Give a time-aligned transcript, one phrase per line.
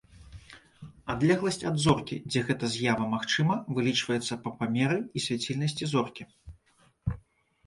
[1.13, 6.23] Адлегласць ад зоркі, дзе гэта з'ява магчыма, вылічваецца па памеры і свяцільнасці зоркі.